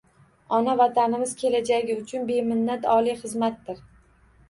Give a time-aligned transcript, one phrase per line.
[0.59, 3.89] Ona Vatanimiz kelajagi uchun beminnat oliy xizmatdir